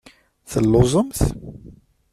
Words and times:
Telluẓemt? 0.51 1.19